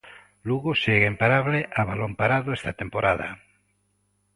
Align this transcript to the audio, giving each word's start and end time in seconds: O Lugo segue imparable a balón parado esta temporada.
O 0.41 0.43
Lugo 0.49 0.71
segue 0.83 1.11
imparable 1.13 1.59
a 1.79 1.81
balón 1.89 2.13
parado 2.19 2.49
esta 2.57 2.71
temporada. 2.81 3.29